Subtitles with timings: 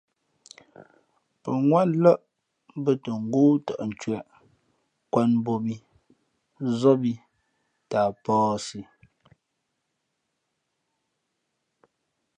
[1.41, 2.21] Pαŋwátlάʼ
[2.83, 4.27] bᾱ tα ngóó tαʼ ncwēʼ,
[5.05, 5.75] nkwāt mbōb mǐ,
[6.67, 7.13] nzób ī
[7.89, 8.79] tα a pᾱαsi.